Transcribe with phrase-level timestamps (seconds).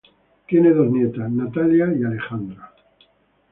[0.47, 2.73] Tiene dos nietas, Natalia y Alejandra.